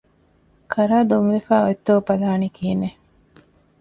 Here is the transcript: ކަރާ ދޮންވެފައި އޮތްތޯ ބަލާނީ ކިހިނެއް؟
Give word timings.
ކަރާ 0.71 0.97
ދޮންވެފައި 1.09 1.63
އޮތްތޯ 1.65 1.93
ބަލާނީ 2.07 2.47
ކިހިނެއް؟ 2.55 2.99